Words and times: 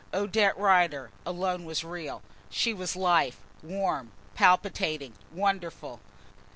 Odette 0.15 0.57
Rider 0.57 1.11
alone 1.27 1.63
was 1.63 1.83
real. 1.83 2.23
She 2.49 2.73
was 2.73 2.95
life; 2.95 3.37
warm, 3.61 4.11
palpitating, 4.33 5.13
wonderful. 5.31 5.99